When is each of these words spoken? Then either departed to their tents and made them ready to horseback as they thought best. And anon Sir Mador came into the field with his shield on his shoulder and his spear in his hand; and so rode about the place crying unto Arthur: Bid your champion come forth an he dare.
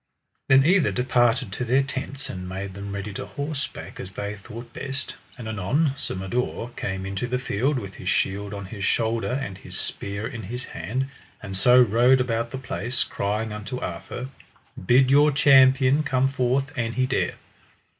Then 0.49 0.65
either 0.65 0.91
departed 0.91 1.51
to 1.51 1.63
their 1.63 1.83
tents 1.83 2.27
and 2.27 2.49
made 2.49 2.73
them 2.73 2.91
ready 2.91 3.13
to 3.13 3.27
horseback 3.27 3.99
as 3.99 4.09
they 4.13 4.35
thought 4.35 4.73
best. 4.73 5.15
And 5.37 5.47
anon 5.47 5.93
Sir 5.95 6.15
Mador 6.15 6.71
came 6.75 7.05
into 7.05 7.27
the 7.27 7.37
field 7.37 7.77
with 7.77 7.93
his 7.93 8.09
shield 8.09 8.51
on 8.51 8.65
his 8.65 8.83
shoulder 8.83 9.31
and 9.39 9.59
his 9.59 9.77
spear 9.79 10.25
in 10.27 10.41
his 10.41 10.63
hand; 10.65 11.07
and 11.43 11.55
so 11.55 11.79
rode 11.79 12.19
about 12.19 12.49
the 12.49 12.57
place 12.57 13.03
crying 13.03 13.53
unto 13.53 13.77
Arthur: 13.79 14.29
Bid 14.83 15.11
your 15.11 15.31
champion 15.31 16.01
come 16.01 16.27
forth 16.27 16.75
an 16.75 16.93
he 16.93 17.05
dare. 17.05 17.35